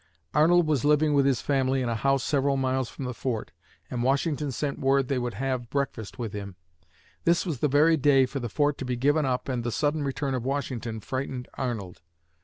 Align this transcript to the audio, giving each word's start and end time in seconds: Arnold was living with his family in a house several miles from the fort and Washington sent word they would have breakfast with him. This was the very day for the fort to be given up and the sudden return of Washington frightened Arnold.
Arnold 0.33 0.65
was 0.65 0.83
living 0.83 1.13
with 1.13 1.27
his 1.27 1.41
family 1.41 1.79
in 1.83 1.87
a 1.87 1.93
house 1.93 2.23
several 2.23 2.57
miles 2.57 2.89
from 2.89 3.05
the 3.05 3.13
fort 3.13 3.51
and 3.87 4.01
Washington 4.01 4.51
sent 4.51 4.79
word 4.79 5.09
they 5.09 5.19
would 5.19 5.35
have 5.35 5.69
breakfast 5.69 6.17
with 6.17 6.33
him. 6.33 6.55
This 7.23 7.45
was 7.45 7.59
the 7.59 7.67
very 7.67 7.97
day 7.97 8.25
for 8.25 8.39
the 8.39 8.49
fort 8.49 8.79
to 8.79 8.85
be 8.85 8.95
given 8.95 9.27
up 9.27 9.47
and 9.47 9.63
the 9.63 9.71
sudden 9.71 10.01
return 10.01 10.33
of 10.33 10.43
Washington 10.43 11.01
frightened 11.01 11.47
Arnold. 11.53 12.01